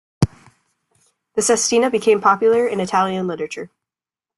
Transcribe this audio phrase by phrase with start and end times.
[1.35, 3.69] The "sestina" became popular in Italian literature.